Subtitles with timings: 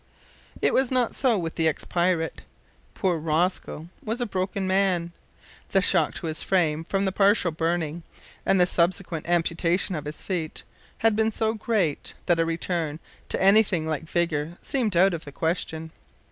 [0.63, 2.41] It was not so with the ex pirate.
[2.95, 5.11] Poor Rosco was a broken man.
[5.73, 8.01] The shock to his frame from the partial burning
[8.43, 10.63] and the subsequent amputation of his feet
[11.05, 15.31] had been so great that a return to anything like vigour seemed out of the
[15.31, 15.91] question.